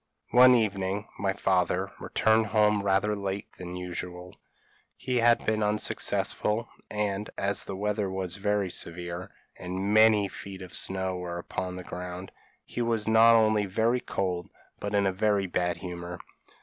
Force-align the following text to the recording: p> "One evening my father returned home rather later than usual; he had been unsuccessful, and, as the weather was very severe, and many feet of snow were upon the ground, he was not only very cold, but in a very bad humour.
p> 0.31 0.37
"One 0.39 0.55
evening 0.55 1.07
my 1.19 1.33
father 1.33 1.91
returned 1.99 2.47
home 2.47 2.81
rather 2.81 3.15
later 3.15 3.45
than 3.59 3.75
usual; 3.75 4.35
he 4.97 5.17
had 5.19 5.45
been 5.45 5.61
unsuccessful, 5.61 6.67
and, 6.89 7.29
as 7.37 7.65
the 7.65 7.75
weather 7.75 8.09
was 8.09 8.37
very 8.37 8.71
severe, 8.71 9.29
and 9.59 9.93
many 9.93 10.27
feet 10.27 10.63
of 10.63 10.73
snow 10.73 11.17
were 11.17 11.37
upon 11.37 11.75
the 11.75 11.83
ground, 11.83 12.31
he 12.65 12.81
was 12.81 13.07
not 13.07 13.35
only 13.35 13.67
very 13.67 13.99
cold, 13.99 14.49
but 14.79 14.95
in 14.95 15.05
a 15.05 15.13
very 15.13 15.45
bad 15.45 15.77
humour. 15.77 16.17